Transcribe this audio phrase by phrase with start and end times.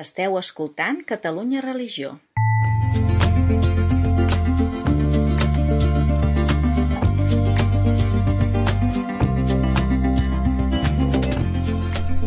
[0.00, 2.14] Esteu escoltant Catalunya Religió.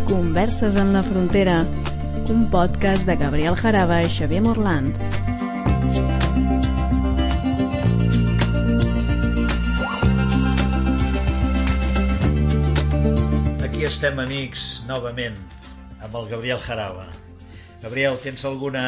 [0.06, 1.66] Converses en la frontera,
[2.30, 5.10] un podcast de Gabriel Jaraba i Xavier Morlans.
[13.66, 15.42] Aquí estem, amics, novament,
[16.06, 17.10] amb el Gabriel Jaraba.
[17.82, 18.86] Gabriel, tens alguna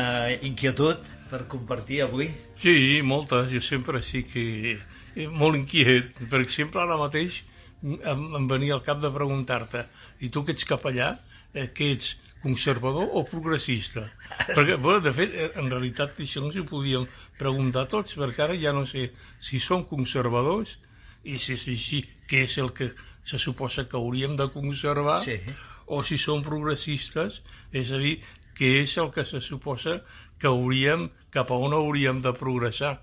[0.48, 2.30] inquietud per compartir avui?
[2.56, 3.52] Sí, moltes.
[3.52, 4.46] Jo sempre sí que
[4.78, 6.16] eh, molt inquiet.
[6.32, 7.44] Per exemple, ara mateix
[7.84, 9.86] em, em venia al cap de preguntar-te
[10.26, 11.12] i tu que ets capellà,
[11.54, 14.06] eh, que ets conservador o progressista?
[14.48, 17.08] Perquè, bueno, de fet, eh, en realitat això ens ho podíem
[17.38, 19.10] preguntar tots, perquè ara ja no sé
[19.40, 20.78] si som conservadors
[21.24, 22.92] i si és així, què és el que
[23.24, 25.40] se suposa que hauríem de conservar, Sí.
[25.86, 28.20] o si som progressistes, és a dir,
[28.58, 30.02] què és el que se suposa
[30.40, 33.02] que hauríem, cap a on hauríem de progressar.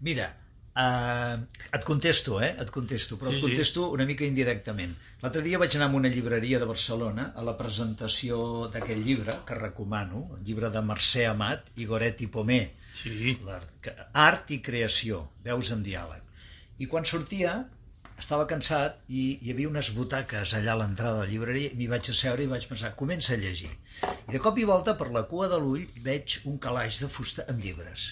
[0.00, 0.36] Mira,
[0.74, 1.36] uh,
[1.72, 2.54] et contesto, eh?
[2.60, 3.48] Et contesto, però Sí, et sí.
[3.48, 4.96] contesto una mica indirectament.
[5.22, 9.54] L'altre dia vaig anar a una llibreria de Barcelona a la presentació d'aquest llibre, que
[9.54, 13.38] recomano, el llibre de Mercè Amat i Goretti Pomé, Sí,
[14.14, 16.22] art i creació, veus en diàleg.
[16.80, 17.50] I quan sortia
[18.20, 22.08] estava cansat i hi havia unes butaques allà a l'entrada de la llibreria m'hi vaig
[22.12, 23.68] asseure i vaig pensar, comença a llegir.
[24.28, 27.44] I de cop i volta, per la cua de l'ull, veig un calaix de fusta
[27.52, 28.06] amb llibres.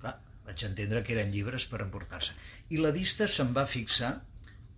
[0.00, 0.14] Clar,
[0.48, 2.32] vaig entendre que eren llibres per emportar-se.
[2.72, 4.14] I la vista se'm va fixar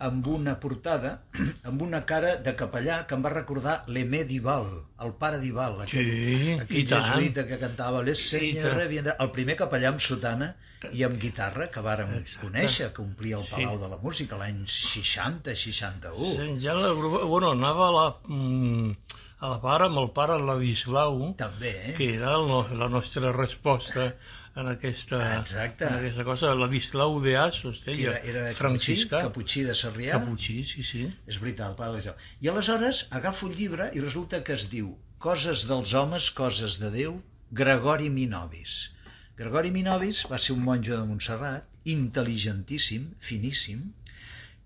[0.00, 1.22] amb una portada,
[1.68, 4.68] amb una cara de capellà que em va recordar l'Emé Dival,
[5.02, 8.88] el pare Dival, aquell, Sí, aquell jesuïta que cantava Les tant.
[8.88, 10.52] viendrà, el primer capellà amb sotana
[10.94, 12.46] i amb guitarra que vàrem Exacte.
[12.46, 13.56] conèixer, que omplia el Sí.
[13.56, 16.14] Palau de la Música l'any 60-61.
[16.16, 18.92] Sí, ja la, bueno, anava a la, mm,
[19.40, 21.94] a la part amb el pare Ladislau, També, eh?
[21.96, 24.14] que era no- la nostra resposta
[24.58, 25.84] en aquesta, Exacte.
[25.86, 26.54] en aquesta cosa.
[26.58, 29.22] Ladislau de Asos, deia, era, era franciscà.
[29.22, 30.12] Caputxí, Caputxí de Sarrià.
[30.18, 31.04] Caputxí, sí, sí.
[31.26, 32.14] És veritat, el pare Eliseu.
[32.42, 36.90] I aleshores agafo el llibre i resulta que es diu Coses dels homes, coses de
[36.94, 37.20] Déu,
[37.50, 38.90] Gregori Minovis.
[39.38, 43.92] Gregori Minovis va ser un monjo de Montserrat, intel·ligentíssim, finíssim,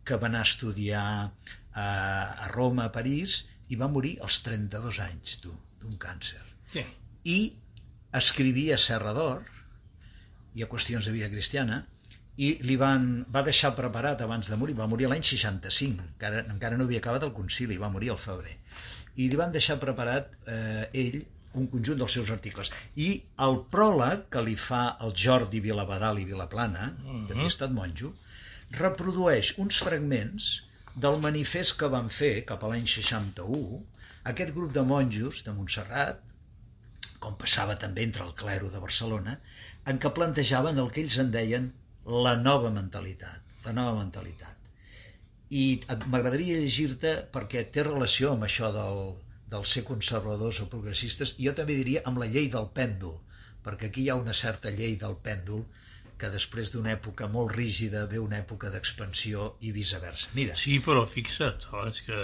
[0.05, 1.05] que va anar a estudiar
[1.73, 1.87] a,
[2.45, 6.43] a Roma, a París, i va morir als 32 anys, d'un càncer.
[6.73, 6.85] sí.
[7.23, 7.39] I
[8.19, 9.45] escrivia Serra d'Or,
[10.59, 11.79] i a qüestions de vida cristiana,
[12.37, 16.79] i li van, va deixar preparat abans de morir, va morir l'any 65, encara, encara
[16.81, 18.57] no havia acabat el concili, va morir al febrer,
[19.21, 21.23] i li van deixar preparat eh, ell
[21.61, 22.73] un conjunt dels seus articles.
[22.97, 23.09] I
[23.47, 26.91] el pròleg que li fa el Jordi Vilabadal i Vilaplana,
[27.29, 28.15] que havia estat monjo,
[28.79, 30.53] reprodueix uns fragments
[30.95, 33.81] del manifest que van fer cap a l'any 61
[34.31, 36.21] aquest grup de monjos de Montserrat,
[37.23, 39.39] com passava també entre el clero de Barcelona,
[39.89, 41.71] en què plantejaven el que ells en deien
[42.27, 44.59] la nova mentalitat, la nova mentalitat.
[45.51, 45.81] I
[46.13, 49.03] m'agradaria llegir-te perquè té relació amb això del,
[49.55, 53.19] del ser conservadors o progressistes, i jo també diria amb la llei del pèndol,
[53.65, 55.65] perquè aquí hi ha una certa llei del pèndol
[56.23, 60.31] que després d'una època molt rígida ve una època d'expansió i viceversa.
[60.39, 62.19] Mira, Sí, però fixa't, abans que,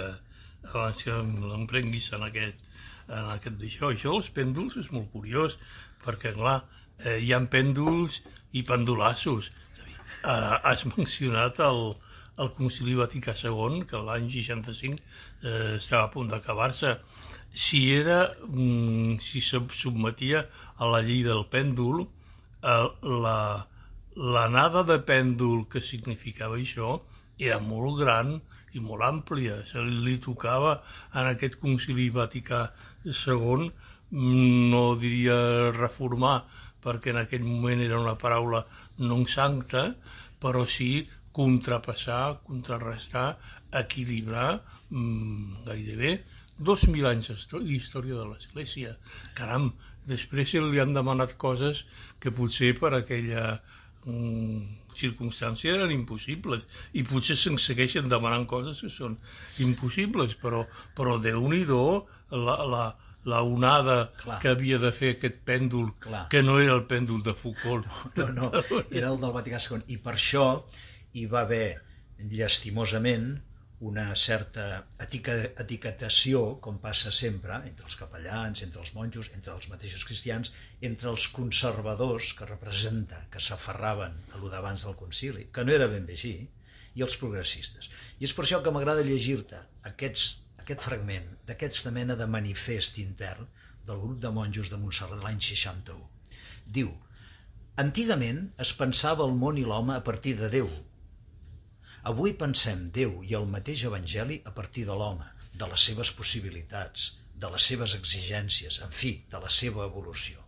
[0.71, 1.15] abans que
[1.51, 2.67] l'emprenguis en aquest,
[3.09, 5.57] en aquest d'això, això dels pèndols és molt curiós,
[6.05, 6.61] perquè, clar,
[7.03, 8.21] eh, hi ha pèndols
[8.55, 9.49] i pendolassos.
[10.19, 11.91] Eh, has mencionat el,
[12.39, 16.93] el Concili Vaticà II, que l'any 65 eh, estava a punt d'acabar-se.
[17.51, 20.45] Si era, mm, si se submetia
[20.77, 22.87] a la llei del pèndol, eh,
[23.25, 23.35] la,
[24.15, 26.99] l'anada de pèndol que significava això
[27.39, 28.33] era molt gran
[28.75, 29.59] i molt àmplia.
[29.65, 30.73] Se li tocava
[31.13, 32.65] en aquest concili Vaticà
[33.05, 33.69] II,
[34.11, 35.37] mm, no diria
[35.77, 36.43] reformar,
[36.83, 38.65] perquè en aquell moment era una paraula
[38.97, 39.95] non sancta,
[40.39, 43.37] però sí contrapassar, contrarrestar,
[43.71, 46.13] equilibrar mm, gairebé
[46.57, 48.95] dos mil anys d'histò- d'història de l'Església.
[49.37, 49.69] Caram,
[50.11, 51.85] després li han demanat coses
[52.19, 53.61] que potser per aquella
[54.05, 56.65] mm, circumstància eren impossibles
[56.97, 59.17] i potser se'n segueixen demanant coses que són
[59.65, 60.63] impossibles, però,
[60.97, 61.83] però déu-n'hi-do
[62.35, 62.83] la, la,
[63.29, 64.39] la onada Clar.
[64.43, 66.25] que havia de fer aquest pèndol, Clar.
[66.31, 67.87] que no era el pèndol de Foucault.
[68.19, 68.49] No, no,
[68.91, 69.85] era el del Vaticà II.
[69.95, 70.47] I per això
[71.17, 71.79] hi va haver,
[72.19, 73.37] llastimosament,
[73.79, 80.03] una certa etiquetació, com passa sempre, entre els capellans, entre els monjos, entre els mateixos
[80.07, 85.71] cristians, entre els conservadors, que representa, que s'aferraven a lo d'abans del concili, que no
[85.71, 86.35] era ben bé així,
[86.95, 87.87] i els progressistes.
[88.19, 93.47] I és per això que m'agrada llegir-te aquest fragment d'aquesta mena de manifest intern
[93.87, 96.03] del grup de monjos de Montserrat de l'any 61.
[96.67, 96.91] Diu,
[97.81, 100.67] antigament es pensava el món i l'home a partir de Déu.
[102.07, 107.09] Avui pensem Déu i el mateix Evangeli a partir de l'home, de les seves possibilitats,
[107.35, 110.39] de les seves exigències, en fi, de la seva evolució.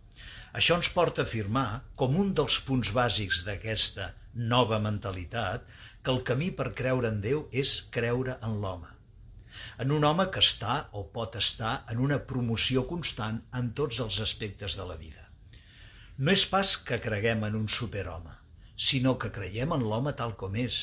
[0.56, 4.08] Això ens porta a afirmar, com un dels punts bàsics d'aquesta
[4.54, 5.68] nova mentalitat,
[6.02, 8.88] que el camí per creure en Déu és creure en l'home.
[9.84, 14.18] En un home que està o pot estar en una promoció constant en tots els
[14.24, 15.28] aspectes de la vida.
[16.16, 18.32] No és pas que creguem en un superhome,
[18.88, 20.82] sinó que creiem en l'home tal com és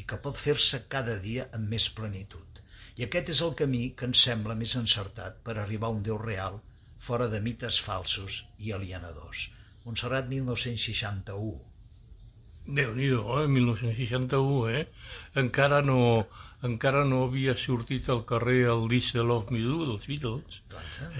[0.00, 2.60] i que pot fer-se cada dia amb més plenitud.
[2.98, 6.18] I aquest és el camí que ens sembla més encertat per arribar a un Déu
[6.24, 6.60] real,
[7.08, 9.48] fora de mites falsos i alienadors.
[9.86, 11.70] Montserrat 1961
[12.76, 13.46] déu nhi eh?
[13.48, 14.86] 1961, eh?
[15.42, 16.26] Encara no,
[16.62, 20.60] encara no havia sortit al carrer el disc de Love Me Do dels Beatles.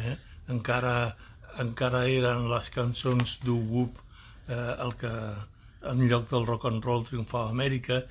[0.05, 0.17] Eh?
[0.55, 1.17] Encara,
[1.65, 3.99] encara eren les cançons d'U Whoop
[4.49, 5.15] eh, el que,
[5.83, 8.03] en lloc del rock and roll triomfava a Amèrica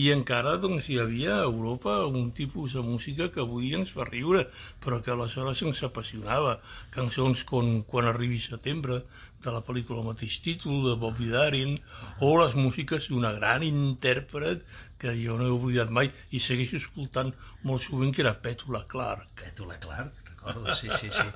[0.00, 4.06] i encara doncs, hi havia a Europa un tipus de música que avui ens fa
[4.08, 4.46] riure
[4.84, 6.56] però que aleshores ens apassionava
[6.94, 9.02] cançons com Quan arribi setembre
[9.44, 11.76] de la pel·lícula el mateix títol de Bobby Darin
[12.24, 14.64] o les músiques d'una gran intèrpret
[14.98, 19.44] que jo no he oblidat mai i segueixo escoltant molt sovint que era Petula Clark
[19.44, 21.28] Petula Clark, recordo, sí, sí, sí.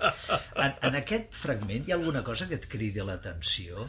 [0.57, 3.87] En, en aquest fragment hi ha alguna cosa que et cridi l'atenció?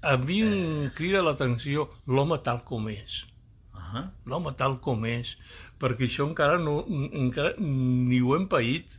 [0.00, 3.26] A mi em crida l'atenció l'home tal com és.
[3.74, 4.04] Uh -huh.
[4.26, 5.36] L'home tal com és,
[5.80, 8.98] perquè això encara no, encara ni ho hem paït,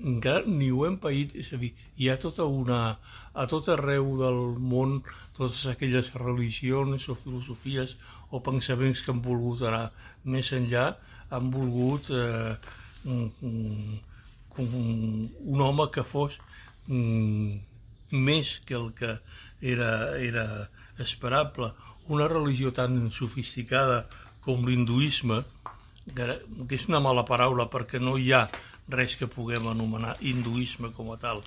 [0.00, 2.98] encara ni ho hem paït, és a dir, hi ha tota una,
[3.32, 5.02] a tot arreu del món,
[5.36, 7.96] totes aquelles religions o filosofies
[8.30, 9.92] o pensaments que han volgut anar
[10.24, 10.96] més enllà,
[11.30, 12.56] han volgut eh,
[13.04, 16.38] un, un, un home que fos
[16.88, 17.73] mm,
[18.10, 19.12] més que el que
[19.60, 21.72] era, era esperable.
[22.08, 24.04] Una religió tan sofisticada
[24.44, 25.42] com l'hinduisme,
[26.14, 28.44] que és una mala paraula perquè no hi ha
[28.92, 31.40] res que puguem anomenar hinduisme com a tal.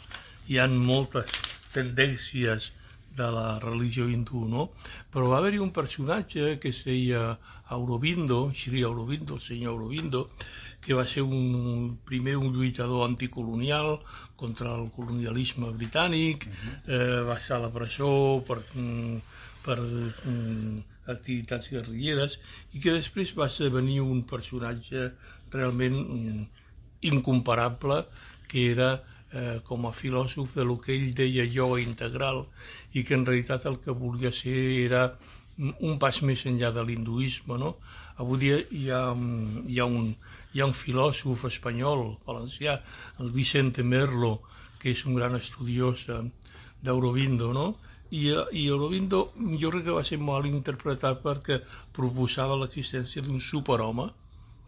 [0.50, 1.30] Hi han moltes
[1.76, 2.72] tendències
[3.18, 4.70] de la religió hindú, no?
[5.12, 7.24] Però va haver-hi un personatge que es deia
[7.76, 10.30] Aurobindo, Shri Aurobindo, el senyor Aurobindo,
[10.82, 13.98] que va ser un, primer un lluitador anticolonial
[14.36, 16.46] contra el colonialisme britànic,
[16.86, 18.12] eh, va estar a la presó
[18.48, 19.18] per, mm,
[19.66, 20.78] per mm,
[21.12, 22.38] activitats guerrilleres
[22.72, 25.10] i que després va esdevenir un personatge
[25.52, 26.48] realment mm,
[27.12, 28.04] incomparable
[28.48, 32.46] que era eh, com a filòsof de lo que ell deia ioga integral
[32.94, 35.04] i que en realitat el que volia ser era
[35.58, 37.58] un pas més enllà de l'hinduisme.
[37.58, 37.76] No?
[38.22, 39.02] Avui dia hi ha,
[39.66, 40.14] hi, ha un,
[40.54, 42.78] hi ha un filòsof espanyol, valencià,
[43.24, 44.38] el Vicente Merlo,
[44.80, 47.68] que és un gran estudiós d'Eurobindo, no?
[48.08, 51.58] I, i Aurobindo jo crec que va ser mal interpretat perquè
[51.92, 54.06] proposava l'existència d'un superhome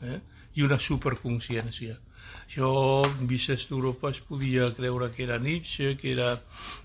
[0.04, 0.18] eh?
[0.60, 1.96] i una superconsciència
[2.50, 6.34] jo, vist d'Europa, es podia creure que era Nietzsche, que era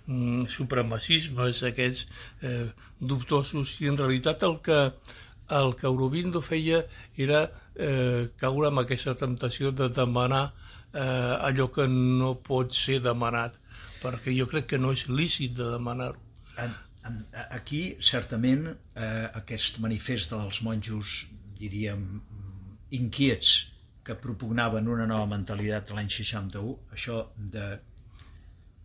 [0.06, 2.06] mm, supremacismes, aquests
[2.42, 2.68] eh,
[3.00, 4.80] dubtosos, i en realitat el que,
[5.58, 6.84] el que Aurobindo feia
[7.16, 7.46] era
[7.76, 10.46] eh, caure amb aquesta temptació de demanar
[10.92, 13.58] eh, allò que no pot ser demanat,
[14.04, 16.20] perquè jo crec que no és lícit de demanar-ho.
[17.52, 21.24] Aquí, certament, eh, aquest manifest dels monjos,
[21.60, 22.04] diríem,
[22.94, 23.73] inquiets
[24.04, 27.20] que propugnaven una nova mentalitat l'any 61, això
[27.56, 27.66] de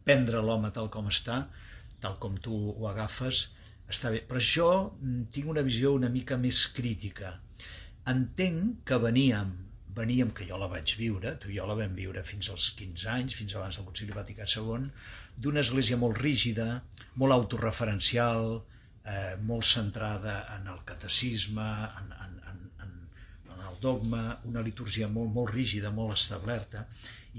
[0.08, 1.42] prendre l'home tal com està,
[2.04, 3.48] tal com tu ho agafes,
[3.90, 4.24] està bé.
[4.30, 4.70] Però jo
[5.34, 7.34] tinc una visió una mica més crítica.
[8.10, 9.52] Entenc que veníem,
[10.00, 13.10] veníem, que jo la vaig viure, tu i jo la vam viure fins als 15
[13.14, 14.88] anys, fins abans del Concili Vaticà II,
[15.38, 16.68] d'una església molt rígida,
[17.22, 18.62] molt autorreferencial,
[19.04, 21.70] eh, molt centrada en el catecisme,
[22.02, 22.28] en, en,
[23.81, 26.86] dogma, una litúrgia molt, molt rígida, molt establerta,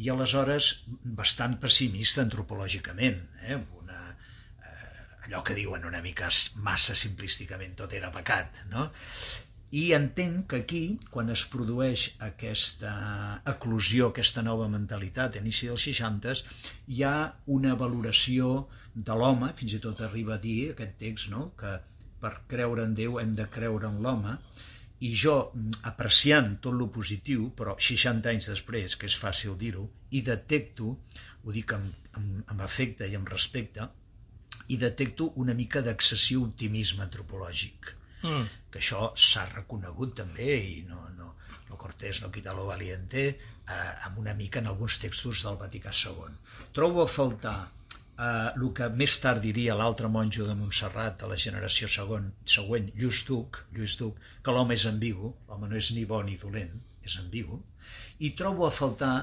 [0.00, 0.70] i aleshores
[1.18, 3.59] bastant pessimista antropològicament, eh?
[3.82, 4.00] una,
[4.62, 6.30] eh, allò que diuen una mica
[6.64, 8.90] massa simplísticament tot era pecat, no?
[9.70, 10.82] I entenc que aquí,
[11.14, 12.94] quan es produeix aquesta
[13.52, 16.35] eclosió, aquesta nova mentalitat, a inici dels 60,
[16.90, 17.14] hi ha
[17.54, 21.52] una valoració de l'home, fins i tot arriba a dir aquest text, no?
[21.61, 21.76] que
[22.20, 24.35] per creure en Déu hem de creure en l'home,
[25.00, 25.37] i jo,
[25.88, 30.90] apreciant tot lo positiu, però 60 anys després, que és fàcil dir-ho, i detecto,
[31.45, 33.87] ho dic amb, amb, amb afecte i amb respecte,
[34.71, 37.95] i detecto una mica d'excessiu optimisme antropològic.
[38.23, 38.45] Mm.
[38.71, 41.33] Que això s'ha reconegut també i no, no,
[41.71, 45.95] no Cortés no quita lo valiente, eh, amb una mica en alguns textos del Vaticà
[45.97, 46.37] II.
[46.76, 47.59] Trobo a faltar
[48.21, 52.91] eh, el que més tard diria l'altre monjo de Montserrat de la generació segon, següent,
[53.00, 56.75] Lluís Duc, Lluís Duc, que l'home és ambigu, l'home no és ni bo ni dolent,
[57.07, 57.61] és ambigu,
[58.21, 59.15] i trobo a faltar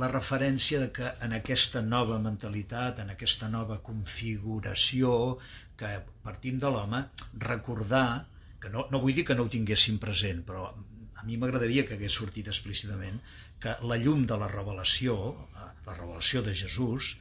[0.00, 5.38] la referència de que en aquesta nova mentalitat, en aquesta nova configuració
[5.80, 7.04] que partim de l'home,
[7.46, 8.26] recordar,
[8.60, 11.96] que no, no vull dir que no ho tinguéssim present, però a mi m'agradaria que
[11.96, 13.18] hagués sortit explícitament
[13.60, 15.16] que la llum de la revelació,
[15.56, 17.16] eh, la revelació de Jesús,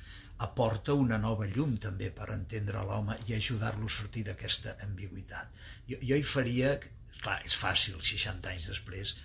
[0.46, 5.58] aporta una nova llum també per entendre l'home i ajudar-lo a sortir d'aquesta ambigüitat.
[5.90, 6.78] Jo, jo hi faria,
[7.20, 9.16] clar, és fàcil 60 anys després,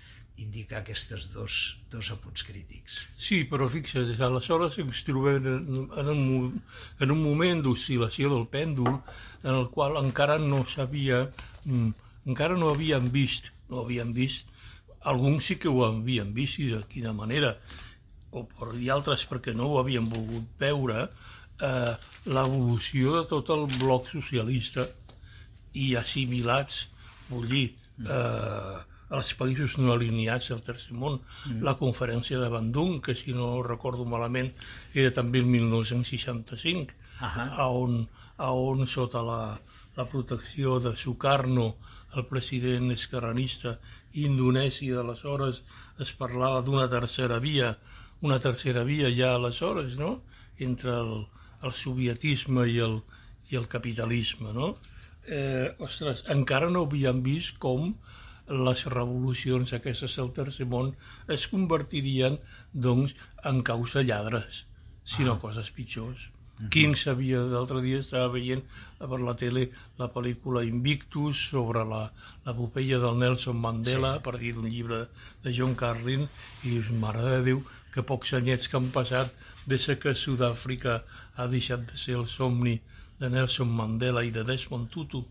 [0.42, 1.56] indicar aquests dos,
[1.90, 2.96] dos apunts crítics.
[3.26, 6.48] Sí, però fixa't, aleshores ens trobem en, en, un,
[7.04, 11.28] en un moment d'oscil·lació del pèndol en el qual encara no sabia,
[11.64, 11.94] mm,
[12.34, 14.50] encara no havíem vist, no havíem vist,
[15.04, 17.54] alguns sí que ho havien vist i de quina manera,
[18.34, 21.06] o per, altres perquè no ho havien volgut veure,
[21.68, 21.94] eh,
[22.36, 24.86] l'evolució de tot el bloc socialista
[25.84, 26.88] i assimilats,
[27.30, 27.66] vull dir,
[28.04, 28.76] eh,
[29.14, 31.20] als països no alineats del Tercer Món.
[31.20, 31.62] Mm.
[31.66, 34.50] La conferència de Bandung, que si no recordo malament
[34.94, 37.48] era també el 1965, uh -huh.
[37.64, 39.40] a, on, a on sota la,
[39.96, 41.66] la protecció de Sukarno,
[42.14, 43.76] el president esquerranista
[44.24, 45.62] indonesi d'aleshores,
[46.04, 47.74] es parlava d'una tercera via,
[48.22, 50.16] una tercera via ja aleshores, no?,
[50.58, 51.14] entre el,
[51.62, 53.00] el sovietisme i el,
[53.50, 54.74] i el capitalisme, no?
[55.26, 57.94] Eh, ostres, encara no havíem vist com
[58.68, 60.90] les revolucions aquestes del tercer món
[61.36, 62.36] es convertirien
[62.86, 63.16] doncs
[63.50, 64.64] en caus de lladres,
[65.04, 65.40] sinó ah.
[65.40, 66.33] coses pitjors.
[66.54, 66.68] Uh -huh.
[66.70, 68.62] King sabia, l'altre dia estava veient
[68.98, 69.64] per la tele
[69.98, 74.18] la pel·lícula Invictus sobre l'epopeia del Nelson Mandela sí.
[74.18, 75.08] a partir d'un llibre
[75.42, 76.22] de John Carlin
[76.62, 79.34] i dius, mare de Déu, que pocs anyets que han passat
[79.66, 81.02] des que Sud-àfrica
[81.36, 82.80] ha deixat de ser el somni
[83.18, 85.24] de Nelson Mandela i de Desmond Tutu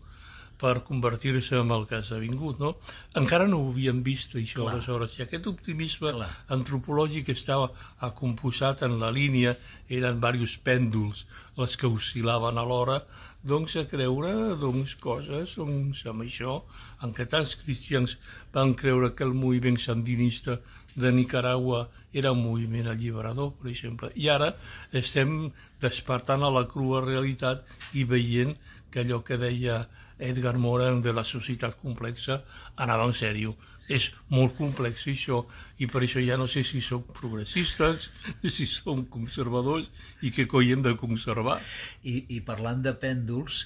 [0.60, 2.74] per convertir-se en el que ha vingut, no?
[3.20, 4.74] Encara no ho havíem vist, això, Clar.
[4.74, 6.28] aleshores, i aquest optimisme Clar.
[6.56, 7.70] antropològic estava
[8.08, 9.56] acomposat en la línia,
[9.88, 11.24] eren diversos pèndols
[11.58, 13.00] els que oscil·laven alhora,
[13.44, 16.60] doncs a creure doncs, coses doncs, amb això,
[17.04, 18.16] en què tants cristians
[18.54, 20.58] van creure que el moviment sandinista
[20.94, 24.10] de Nicaragua era un moviment alliberador, per exemple.
[24.14, 24.52] I ara
[25.02, 25.50] estem
[25.82, 28.54] despertant a la crua realitat i veient
[28.94, 29.80] que allò que deia
[30.22, 32.36] Edgar Morin de la societat complexa
[32.84, 33.56] anava en sèrio.
[33.90, 35.40] És molt complex això
[35.82, 38.06] i per això ja no sé si som progressistes,
[38.56, 39.90] si som conservadors
[40.22, 41.58] i què coi hem de conservar.
[42.06, 43.64] I, i parlant de pèndols,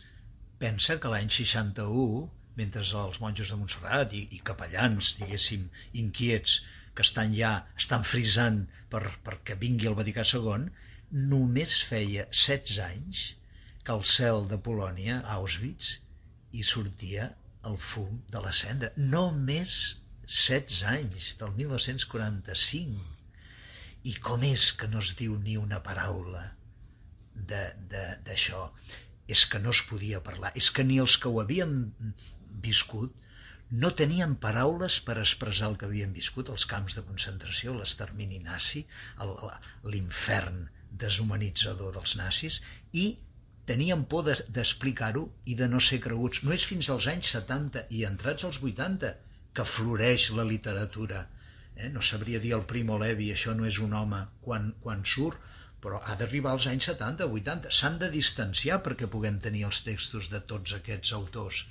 [0.64, 2.24] pensa que l'any 61,
[2.56, 5.68] mentre els monjos de Montserrat i, i capellans, diguéssim,
[6.00, 6.62] inquiets,
[6.96, 9.04] que estan ja, estan frisant per,
[9.60, 10.70] vingui el Vaticà II,
[11.28, 13.28] només feia 16 anys
[13.88, 15.94] que al cel de Polònia, Auschwitz,
[16.52, 17.30] i sortia
[17.68, 18.90] el fum de la cendra.
[19.00, 19.76] Només
[20.28, 23.06] 16 anys, del 1945.
[24.10, 26.42] I com és que no es diu ni una paraula
[27.48, 28.66] d'això?
[29.24, 30.50] És que no es podia parlar.
[30.52, 31.72] És que ni els que ho havien
[32.66, 33.14] viscut
[33.84, 38.84] no tenien paraules per expressar el que havien viscut, els camps de concentració, l'extermini nazi,
[39.88, 40.66] l'infern
[41.04, 42.60] deshumanitzador dels nazis,
[42.92, 43.06] i
[43.70, 46.42] tenien por d'explicar-ho i de no ser creguts.
[46.44, 49.12] No és fins als anys 70 i entrats als 80
[49.56, 51.24] que floreix la literatura.
[51.76, 51.90] Eh?
[51.94, 55.40] No sabria dir el Primo Levi, això no és un home quan, quan surt,
[55.82, 57.74] però ha d'arribar als anys 70, 80.
[57.80, 61.66] S'han de distanciar perquè puguem tenir els textos de tots aquests autors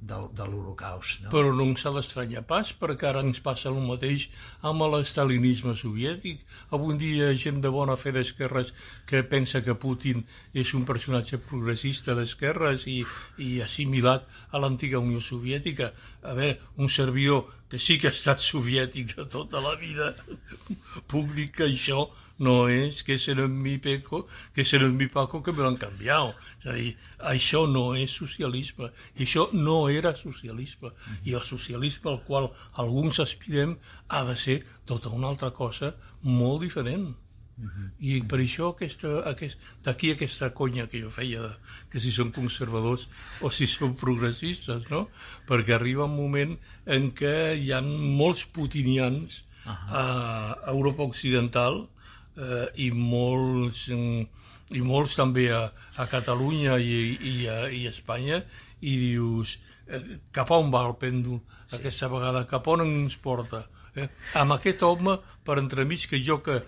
[0.00, 1.22] del, de l'Holocaust.
[1.24, 1.30] No?
[1.32, 4.26] Però no ens s'ha d'estranyar pas, perquè ara ens passa el mateix
[4.70, 6.42] amb l'estalinisme soviètic.
[6.76, 8.74] Avui dia gent de bona fe d'esquerres
[9.08, 13.00] que pensa que Putin és un personatge progressista d'esquerres i,
[13.38, 15.92] i assimilat a l'antiga Unió Soviètica.
[16.22, 20.12] A veure, un servidor que sí que ha estat soviètic de tota la vida,
[21.10, 22.04] puc dir que això
[22.38, 26.34] no es que es mi peco, que es mi paco, que me lo han canviat.
[26.60, 30.90] És a dir, això no és socialisme, i això no era socialisme,
[31.24, 33.76] i el socialisme al qual alguns aspirem
[34.08, 37.14] ha de ser tota una altra cosa molt diferent.
[37.56, 37.90] Uh -huh.
[37.98, 41.52] I per això aquesta, aquest, d'aquí aquesta conya que jo feia, de,
[41.90, 43.08] que si són conservadors
[43.40, 45.08] o si són progressistes, no?
[45.46, 49.88] Perquè arriba un moment en què hi ha molts putinians uh -huh.
[50.02, 51.88] a Europa Occidental
[52.36, 55.64] eh, i molts, i molts també a,
[55.96, 58.42] a Catalunya i, i, a, i a Espanya,
[58.80, 60.02] i dius, eh,
[60.34, 61.78] cap on va el pèndol sí.
[61.78, 63.64] aquesta vegada, cap on ens porta?
[63.94, 64.08] Eh?
[64.40, 66.62] Amb aquest home, per entremig, que jo que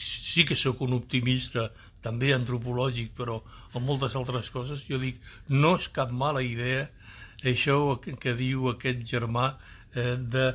[0.00, 1.68] sí que sóc un optimista,
[2.00, 3.40] també antropològic, però
[3.76, 5.18] en moltes altres coses, jo dic,
[5.52, 6.86] no és cap mala idea
[7.44, 9.50] això que, que diu aquest germà
[9.94, 10.46] eh, de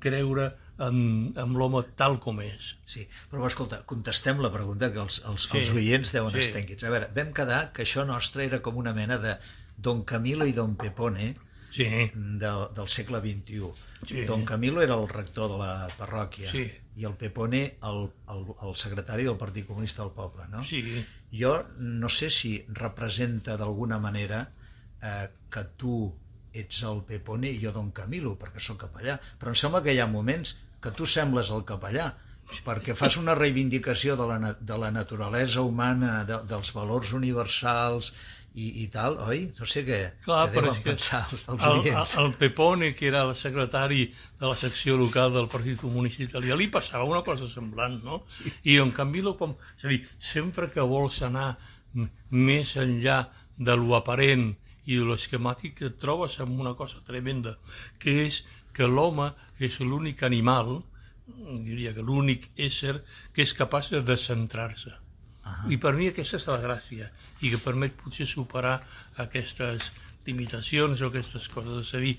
[0.00, 2.74] creure en, en l'home tal com és.
[2.88, 6.44] Sí, però escolta, contestem la pregunta que els, els, sí, els oients deuen sí.
[6.44, 6.86] estar inquiets.
[6.86, 9.36] A veure, vam quedar que això nostre era com una mena de
[9.76, 11.34] Don Camilo i Don Pepone
[11.70, 11.88] sí.
[12.14, 13.70] del, del segle XXI.
[14.06, 14.24] Sí.
[14.28, 16.66] Don Camilo era el rector de la parròquia sí.
[17.00, 18.02] i el Pepone el,
[18.32, 20.62] el, el secretari del Partit Comunista del Poble, no?
[20.64, 20.82] Sí.
[21.32, 24.44] Jo no sé si representa d'alguna manera
[25.02, 25.96] eh, que tu
[26.56, 30.00] ets el Pepone i jo Don Camilo, perquè sóc capellà, però em sembla que hi
[30.00, 30.54] ha moments
[30.86, 32.12] que tu sembles el capellà,
[32.62, 38.12] perquè fas una reivindicació de la, de la naturalesa humana, de, dels valors universals
[38.56, 39.42] i, i tal, oi?
[39.58, 43.08] No sé què, Clar, què deuen que pensar els, els el, el, el Pepone, que
[43.10, 44.06] era el secretari
[44.40, 48.22] de la secció local del Partit Comunista Italià, li passava una cosa semblant, no?
[48.30, 48.54] Sí.
[48.72, 50.00] I en Camilo, com, és a dir,
[50.32, 51.50] sempre que vols anar
[52.30, 53.24] més enllà
[53.58, 54.52] de lo aparent
[54.86, 57.56] i de l'esquemàtic et trobes amb una cosa tremenda,
[57.98, 58.44] que és
[58.76, 60.76] que l'home és l'únic animal,
[61.66, 62.98] diria que l'únic ésser
[63.32, 64.92] que és capaç de descentrar-se.
[65.46, 67.06] Ah I per mi aquesta és la gràcia,
[67.40, 68.76] i que permet potser superar
[69.22, 69.90] aquestes
[70.26, 71.86] limitacions o aquestes coses.
[71.86, 72.14] És a dir,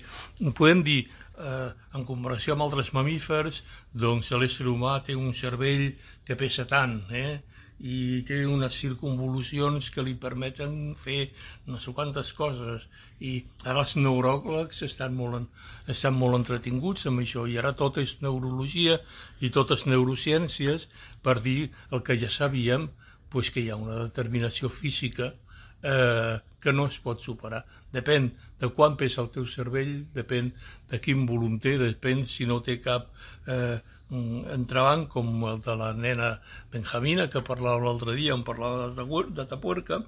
[0.56, 1.02] podem dir,
[1.36, 3.62] eh, en comparació amb altres mamífers,
[3.92, 5.92] doncs l'ésser humà té un cervell
[6.24, 7.38] que pesa tant, eh?
[7.80, 11.28] I té unes circunvolucions que li permeten fer
[11.66, 12.88] no sé quantes coses
[13.20, 15.46] i ara els neuròlegs estan molt,
[15.86, 18.98] estan molt entretinguts amb això i ara tot és neurologia
[19.40, 20.88] i totes neurociències
[21.22, 21.60] per dir
[21.92, 22.88] el que ja sabíem
[23.30, 25.34] pues que hi ha una determinació física
[25.82, 27.60] eh, que no es pot superar.
[27.94, 28.30] Depèn
[28.60, 30.50] de quan pesa el teu cervell, depèn
[30.90, 33.06] de quin volum té, depèn si no té cap
[33.46, 33.78] eh,
[34.10, 36.30] entrebanc com el de la nena
[36.72, 39.04] Benjamina, que parlava l'altre dia, en parlava de,
[39.36, 40.00] de Tapuerca,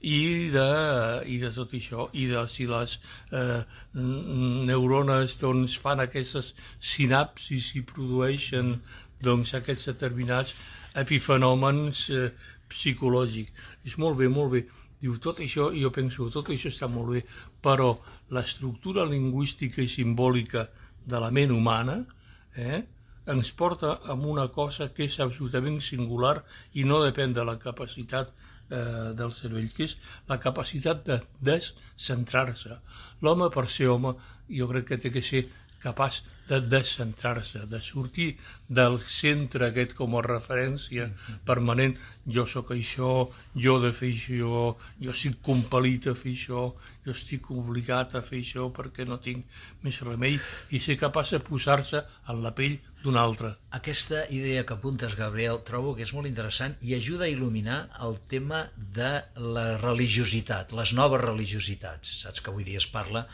[0.00, 0.68] i de,
[1.28, 2.98] i de tot això, i de si les
[3.30, 3.60] eh,
[4.72, 8.78] neurones doncs, fan aquestes sinapsis i produeixen
[9.22, 10.54] doncs, aquests determinats
[11.04, 12.30] epifenòmens eh,
[12.72, 13.68] psicològics.
[13.84, 14.64] És molt bé, molt bé
[15.02, 17.20] Diu, tot això, jo penso, tot això està molt bé,
[17.58, 17.88] però
[18.30, 20.68] l'estructura lingüística i simbòlica
[21.10, 21.96] de la ment humana
[22.54, 22.84] eh,
[23.26, 26.36] ens porta a una cosa que és absolutament singular
[26.74, 29.96] i no depèn de la capacitat eh, del cervell, que és
[30.28, 32.78] la capacitat de descentrar-se.
[33.22, 34.16] L'home, per ser home,
[34.50, 35.44] jo crec que té que ser
[35.82, 38.36] capaç de descentrar-se, de sortir
[38.68, 41.08] del centre aquest com a referència
[41.48, 41.94] permanent.
[42.26, 43.12] Jo sóc això,
[43.54, 44.64] jo de fer això,
[45.02, 46.66] jo estic compel·lit a fer això,
[47.06, 49.46] jo estic obligat a fer això perquè no tinc
[49.86, 50.38] més remei
[50.70, 53.54] i ser capaç de posar-se en la pell d'un altre.
[53.78, 58.18] Aquesta idea que apuntes, Gabriel, trobo que és molt interessant i ajuda a il·luminar el
[58.30, 59.14] tema de
[59.56, 62.20] la religiositat, les noves religiositats.
[62.22, 63.26] Saps que avui dia es parla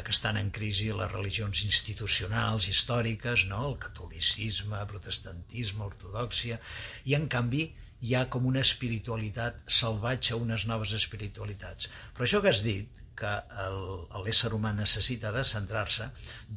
[0.00, 3.66] de que estan en crisi les religions institucionals, històriques, no?
[3.68, 6.56] el catolicisme, protestantisme, ortodoxia,
[7.04, 7.66] i en canvi
[8.00, 11.90] hi ha com una espiritualitat salvatge, unes noves espiritualitats.
[12.16, 13.32] Però això que has dit, que
[14.24, 16.06] l'ésser humà necessita de centrar-se,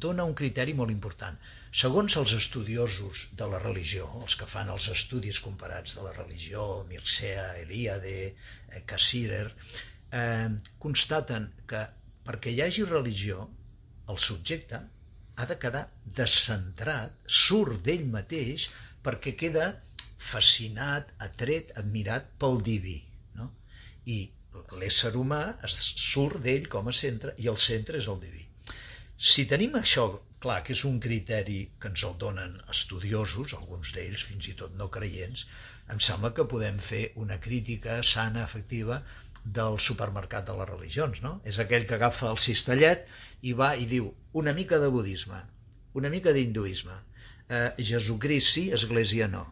[0.06, 1.36] dona un criteri molt important.
[1.84, 6.86] Segons els estudiosos de la religió, els que fan els estudis comparats de la religió,
[6.88, 9.50] Mircea, Eliade, eh, Cassirer,
[10.22, 10.48] eh,
[10.88, 11.84] constaten que
[12.28, 13.48] perquè hi hagi religió,
[14.10, 14.80] el subjecte
[15.36, 15.84] ha de quedar
[16.20, 18.70] descentrat, surt d'ell mateix,
[19.04, 19.72] perquè queda
[20.24, 23.00] fascinat, atret, admirat pel diví.
[23.40, 23.50] No?
[24.06, 24.20] I
[24.80, 28.46] l'ésser humà es surt d'ell com a centre i el centre és el diví.
[29.18, 30.08] Si tenim això
[30.44, 34.74] clar, que és un criteri que ens el donen estudiosos, alguns d'ells fins i tot
[34.80, 35.46] no creients,
[35.94, 39.02] em sembla que podem fer una crítica sana, efectiva,
[39.44, 41.40] del supermercat de les religions, no?
[41.44, 43.10] És aquell que agafa el cistellet
[43.42, 45.42] i va i diu una mica de budisme,
[46.00, 46.96] una mica d'hinduisme,
[47.50, 49.44] eh, Jesucrist sí, Església no,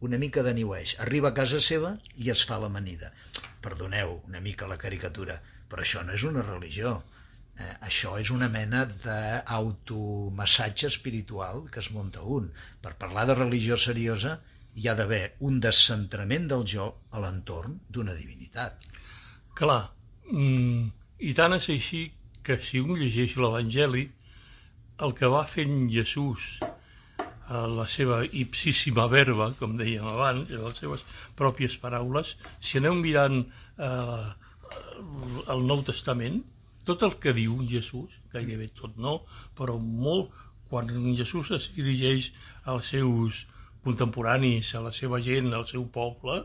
[0.00, 0.96] una mica de New Age.
[1.02, 3.10] Arriba a casa seva i es fa l'amanida.
[3.64, 7.00] Perdoneu una mica la caricatura, però això no és una religió.
[7.58, 12.52] Eh, això és una mena d'automassatge espiritual que es munta un.
[12.84, 14.38] Per parlar de religió seriosa
[14.78, 18.86] hi ha d'haver un descentrament del jo a l'entorn d'una divinitat.
[19.58, 19.88] Clar,
[20.30, 20.82] mm,
[21.26, 22.04] i tant és així
[22.46, 24.04] que si un llegeix l'Evangeli,
[25.06, 26.44] el que va fent Jesús
[27.56, 31.02] a la seva ipsíssima verba, com dèiem abans, les seves
[31.40, 34.28] pròpies paraules, si aneu mirant eh,
[35.54, 36.38] el Nou Testament,
[36.86, 39.16] tot el que diu Jesús, gairebé tot no,
[39.58, 39.74] però
[40.06, 40.38] molt,
[40.70, 42.30] quan Jesús es dirigeix
[42.76, 43.42] als seus
[43.82, 46.44] contemporanis, a la seva gent, al seu poble,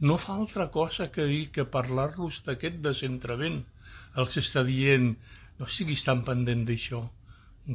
[0.00, 3.58] no fa altra cosa que dir que parlar-los d'aquest descentrament.
[4.18, 5.10] Els està dient,
[5.58, 7.02] no siguis tan pendent d'això,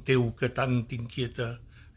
[0.07, 1.49] teu que tant t'inquieta,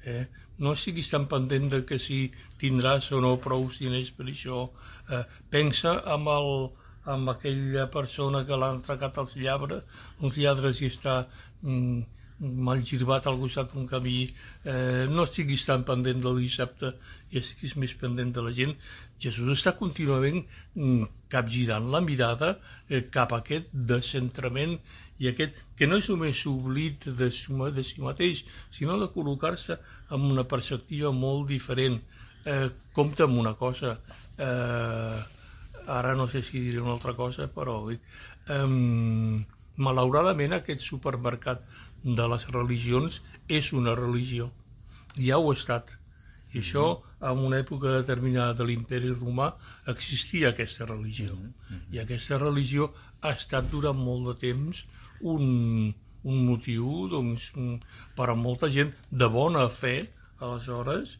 [0.05, 0.25] eh?
[0.59, 2.19] no siguis tan pendent de que si
[2.61, 4.67] tindràs o no prou diners per això.
[5.13, 6.51] Eh, pensa amb, el,
[7.15, 9.87] amb aquella persona que l'ha entregat als lladres,
[10.21, 11.17] uns lladres i està
[11.63, 14.27] mm, mal girbat al costat d'un camí,
[14.65, 16.93] eh, no estiguis tan pendent del dissabte
[17.33, 18.75] i estiguis més pendent de la gent.
[19.23, 20.43] Jesús està contínuament
[20.75, 22.57] mm, capgirant la mirada
[22.89, 24.77] eh, cap a aquest descentrament
[25.19, 29.79] i aquest que no és només oblit de, de si mateix, sinó de col·locar-se
[30.13, 32.03] en una perspectiva molt diferent.
[32.45, 33.97] Eh, compta amb una cosa,
[34.39, 35.19] eh,
[35.97, 37.97] ara no sé si diré una altra cosa, però eh,
[39.77, 41.63] malauradament aquest supermercat
[42.21, 43.21] de les religions
[43.61, 44.51] és una religió.
[45.29, 45.95] Ja ho ha estat.
[46.55, 46.87] I això,
[47.31, 49.51] en una època determinada de l'imperi romà,
[49.93, 51.37] existia aquesta religió.
[51.93, 52.89] I aquesta religió
[53.23, 54.85] ha estat durant molt de temps
[55.35, 55.93] un,
[56.33, 57.51] un motiu doncs,
[58.17, 59.97] per a molta gent de bona fe,
[60.41, 61.17] aleshores,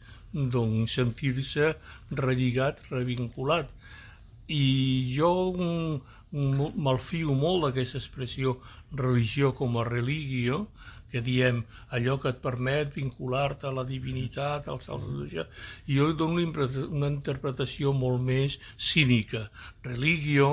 [0.57, 1.73] doncs, sentir-se
[2.23, 3.71] relligat, revinculat.
[4.47, 4.65] I
[5.15, 5.31] jo
[6.87, 8.53] malfio molt d'aquesta expressió
[9.01, 10.67] religió com a religio,
[11.11, 11.61] que diem
[11.97, 15.35] allò que et permet vincular-te a la divinitat, als salts,
[15.87, 18.57] i jo dono una interpretació molt més
[18.89, 19.45] cínica.
[19.87, 20.49] Religio,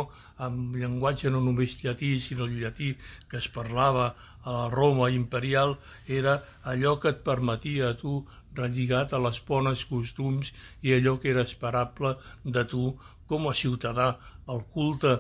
[0.46, 2.94] amb llenguatge no només llatí, sinó el llatí
[3.30, 4.06] que es parlava
[4.44, 5.76] a la Roma imperial,
[6.06, 6.40] era
[6.74, 8.22] allò que et permetia a tu
[8.54, 10.52] relligat a les bones costums
[10.86, 12.84] i allò que era esperable de tu
[13.30, 14.08] com a ciutadà,
[14.54, 15.14] el culte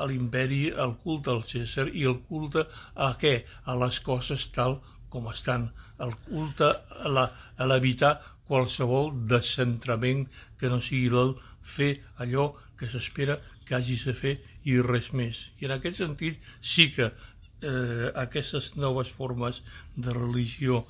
[0.00, 2.64] a l'imperi, el culte al César i el culte
[3.08, 3.34] a què?
[3.70, 4.78] A les coses tal
[5.12, 5.68] com estan.
[6.04, 8.14] El culte a l'evitar
[8.50, 10.24] qualsevol descentrament
[10.58, 11.34] que no sigui el
[11.74, 11.90] fer
[12.24, 12.46] allò
[12.78, 14.34] que s'espera que hagis de fer
[14.70, 15.50] i res més.
[15.60, 19.62] I en aquest sentit sí que eh, aquestes noves formes
[19.96, 20.84] de religió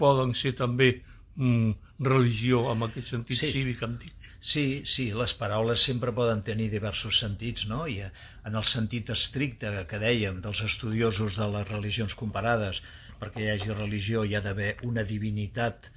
[0.00, 0.90] poden ser també
[1.36, 1.72] mm,
[2.08, 3.50] religió, amb aquest sentit sí.
[3.52, 4.28] cívic, em dic.
[4.40, 7.84] Sí, sí, les paraules sempre poden tenir diversos sentits, no?
[7.88, 8.12] I eh,
[8.48, 12.82] en el sentit estricte que dèiem dels estudiosos de les religions comparades,
[13.20, 15.90] perquè hi hagi religió hi ha d'haver una divinitat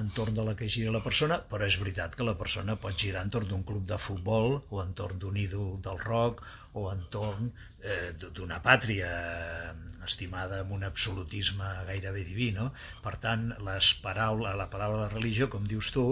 [0.00, 3.24] entorn de la que gira la persona, però és veritat que la persona pot girar
[3.26, 6.44] entorn d'un club de futbol o entorn d'un ídol del rock
[6.76, 7.48] o entorn
[7.80, 9.70] eh, d'una pàtria eh,
[10.06, 12.50] estimada amb un absolutisme gairebé diví.
[12.56, 12.68] No?
[13.04, 16.04] Per tant, les paraula, la paraula de religió, com dius tu,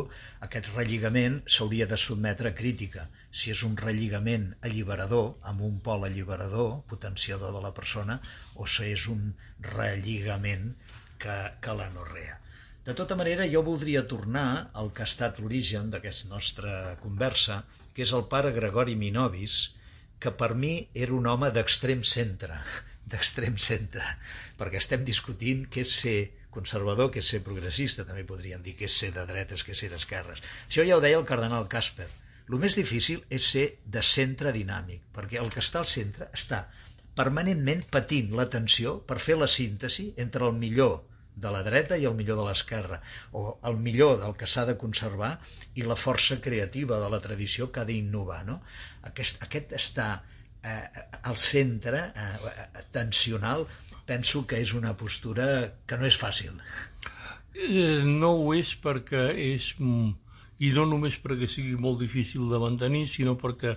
[0.46, 3.08] aquest relligament s'hauria de sotmetre a crítica.
[3.30, 8.20] Si és un relligament alliberador, amb un pol alliberador, potenciador de la persona,
[8.54, 9.34] o si és un
[9.74, 10.72] relligament
[11.18, 12.40] que, que l'anorrea.
[12.84, 17.62] De tota manera, jo voldria tornar al que ha estat l'origen d'aquesta nostra conversa,
[17.96, 19.54] que és el pare Gregori Minovis,
[20.20, 22.58] que per mi era un home d'extrem centre,
[23.10, 24.04] d'extrem centre,
[24.60, 26.18] perquè estem discutint què és ser
[26.52, 29.80] conservador, què és ser progressista, també podríem dir què és ser de dretes, què és
[29.86, 30.44] ser d'esquerres.
[30.68, 32.10] Això ja ho deia el cardenal Casper.
[32.52, 36.66] El més difícil és ser de centre dinàmic, perquè el que està al centre està
[37.16, 40.98] permanentment patint la tensió per fer la síntesi entre el millor
[41.34, 43.00] de la dreta i el millor de l'esquerra,
[43.32, 45.32] o el millor del que s'ha de conservar
[45.74, 48.44] i la força creativa de la tradició que ha d'innovar.
[48.46, 48.60] No?
[49.10, 50.08] Aquest, aquest està
[50.62, 53.66] eh, al centre eh, tensional,
[54.06, 55.46] penso que és una postura
[55.86, 56.60] que no és fàcil.
[57.54, 59.74] Eh, no ho és perquè és
[60.62, 63.74] i no només perquè sigui molt difícil de mantenir, sinó perquè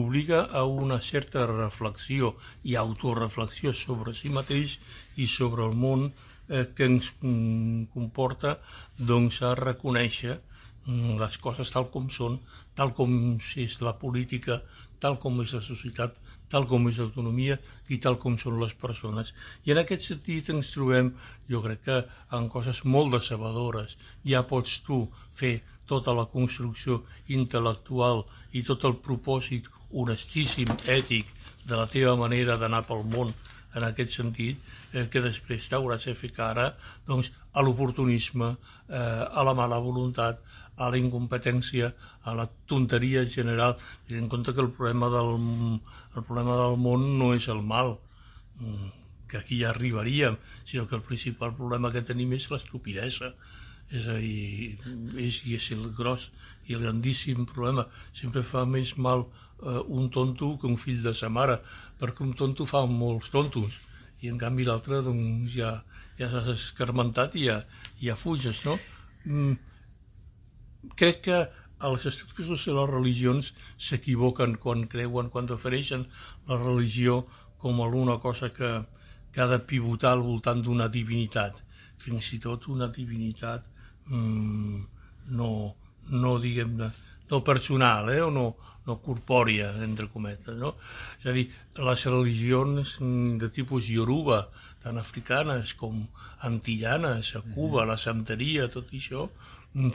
[0.00, 4.78] obliga a una certa reflexió i autoreflexió sobre si mateix
[5.16, 6.12] i sobre el món
[6.48, 8.56] eh, que ens mm, comporta
[8.98, 12.38] doncs, a reconèixer mm, les coses tal com són,
[12.78, 13.12] tal com
[13.66, 14.60] és la política,
[15.02, 16.18] tal com és la societat,
[16.52, 17.56] tal com és l'autonomia
[17.94, 19.32] i tal com són les persones.
[19.66, 21.10] I en aquest sentit ens trobem,
[21.50, 21.98] jo crec que
[22.38, 23.96] en coses molt decebedores.
[24.32, 25.00] Ja pots tu
[25.38, 25.54] fer
[25.90, 27.00] tota la construcció
[27.38, 28.22] intel·lectual
[28.58, 31.32] i tot el propòsit honestíssim, ètic,
[31.66, 33.34] de la teva manera d'anar pel món
[33.74, 36.66] en aquest sentit, eh, que després t'hauràs de ficar ara
[37.08, 38.50] doncs, a l'oportunisme,
[38.88, 40.40] eh, a la mala voluntat,
[40.76, 41.92] a la incompetència,
[42.24, 43.76] a la tonteria general,
[44.08, 45.36] tenint en compte que el problema del,
[46.16, 47.96] el problema del món no és el mal,
[48.60, 48.90] mm,
[49.28, 53.32] que aquí ja arribaríem, sinó que el principal problema que tenim és l'estupidesa.
[53.92, 54.78] És a dir,
[55.20, 56.30] és, és el gros
[56.68, 57.84] i el grandíssim problema.
[58.16, 61.58] Sempre fa més mal eh, un tonto que un fill de sa mare,
[62.00, 63.80] perquè un tonto fa molts tontos
[64.22, 65.72] i en canvi l'altre doncs, ja,
[66.18, 67.58] ja s'ha escarmentat i ja,
[68.00, 68.76] ja fuges, no?
[69.26, 69.56] Mm,
[70.98, 71.38] crec que
[71.88, 73.50] els estudiosos de les religions
[73.88, 76.06] s'equivoquen quan creuen, quan ofereixen
[76.48, 77.24] la religió
[77.64, 78.70] com alguna cosa que,
[79.34, 81.58] que ha de pivotar al voltant d'una divinitat.
[82.02, 83.66] Fins i tot una divinitat
[84.10, 85.52] no,
[86.10, 86.90] no diguem-ne,
[87.30, 90.74] no personal, eh, o no, no corpòria, entre cometes, no?
[91.20, 91.46] És a dir,
[91.78, 92.96] les religions
[93.40, 94.42] de tipus Yoruba,
[94.82, 96.02] tant africanes com
[96.48, 99.28] antillanes, a Cuba, la santeria, tot això,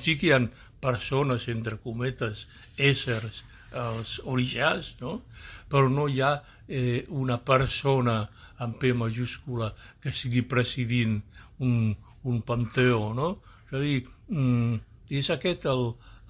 [0.02, 0.42] sí que hi ha
[0.82, 3.44] persones, entre cometes, éssers,
[3.78, 5.22] els orixàs, no?
[5.70, 6.32] però no hi ha
[6.68, 8.22] eh, una persona
[8.64, 11.20] amb P majúscula que sigui presidint
[11.60, 11.94] un,
[12.24, 13.36] un panteó, no?
[13.68, 13.98] És a dir,
[14.32, 14.76] mm,
[15.22, 15.86] és aquest el,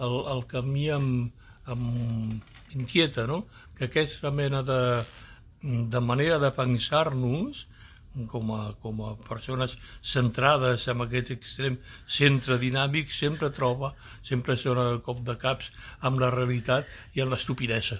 [0.05, 1.09] el, el que a mi em,
[1.73, 1.83] em
[2.75, 3.43] inquieta, no?
[3.77, 4.79] Que aquesta mena de,
[5.61, 7.65] de manera de pensar-nos
[8.31, 11.77] com a, com a persones centrades en aquest extrem
[12.17, 13.93] centre dinàmic sempre troba,
[14.25, 15.71] sempre sona el cop de caps
[16.09, 17.99] amb la realitat i amb l'estupidesa.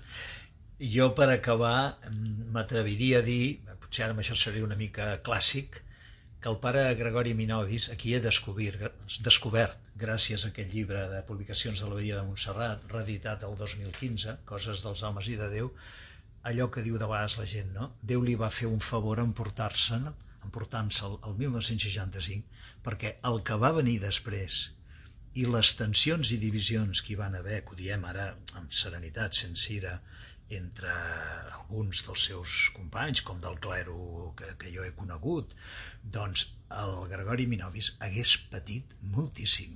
[0.78, 1.97] Jo, per acabar,
[2.54, 5.82] m'atreviria a dir, potser ara això seria una mica clàssic,
[6.48, 11.82] que el pare Gregori Minovis aquí he descobert, descobert gràcies a aquest llibre de publicacions
[11.82, 15.68] de la Badia de Montserrat, reeditat el 2015, Coses dels homes i de Déu,
[16.48, 17.90] allò que diu de vegades la gent, no?
[18.00, 20.08] Déu li va fer un favor emportar-se'n,
[20.48, 22.48] emportant-se'l el 1965,
[22.86, 24.62] perquè el que va venir després
[25.36, 29.36] i les tensions i divisions que hi van haver, que ho diem ara amb serenitat,
[29.36, 29.98] sense ira,
[30.54, 35.54] entre alguns dels seus companys, com del clero que, que jo he conegut,
[36.04, 36.48] doncs
[36.84, 39.76] el Gregori Minovis hagués patit moltíssim.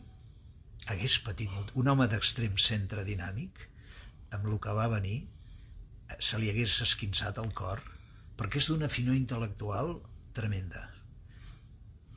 [0.91, 1.73] Hagués patit molt.
[1.77, 3.67] Un home d'extrem centre dinàmic,
[4.31, 5.19] amb el que va venir,
[6.19, 7.83] se li hagués esquinçat el cor,
[8.39, 9.97] perquè és d'una finor intel·lectual
[10.35, 10.87] tremenda.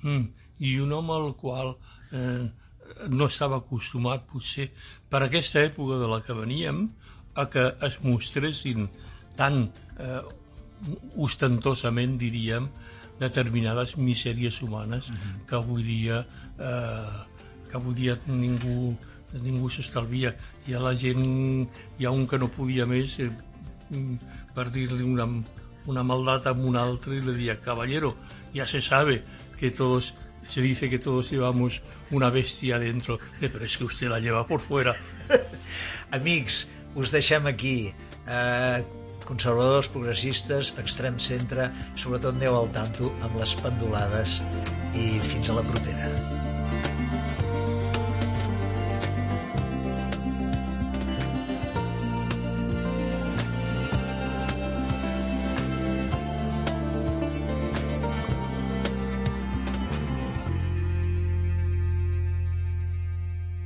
[0.03, 1.75] Mm, I un home al qual
[2.13, 2.47] eh,
[3.11, 4.69] no estava acostumat, potser,
[5.11, 6.87] per aquesta època de la que veníem,
[7.35, 8.89] a que es mostressin
[9.37, 10.23] tan eh,
[11.17, 12.69] ostentosament, diríem,
[13.19, 15.45] determinades misèries humanes mm -hmm.
[15.47, 16.27] que avui dia
[16.59, 17.19] eh,
[17.69, 18.97] que avui dia ningú
[19.43, 20.35] ningú s'estalvia.
[20.67, 21.69] Hi ha la gent,
[21.99, 23.31] hi ha un que no podia més, eh,
[24.55, 25.27] per dir-li una,
[25.87, 28.17] una maldad a un altre y le decía, caballero,
[28.53, 29.25] ya se sabe
[29.59, 34.09] que todos, se dice que todos llevamos una bestia dentro, eh, pero es que usted
[34.09, 34.95] la lleva por fuera.
[36.11, 37.95] Amics, us deixem aquí.
[38.27, 38.85] Eh,
[39.25, 44.41] conservadors, progressistes, extrem centre, sobretot aneu al tanto amb les pendulades
[44.95, 46.11] i fins a la propera.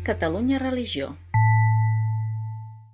[0.08, 1.12] Catalunya Religió